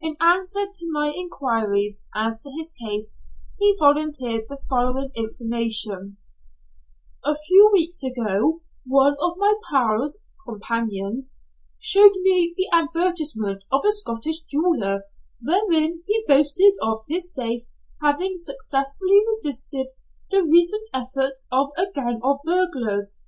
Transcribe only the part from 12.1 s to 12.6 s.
me